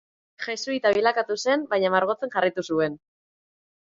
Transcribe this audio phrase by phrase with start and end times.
[0.45, 2.97] Jesuita bilakatu zen baina margotzen jarraitu zuen.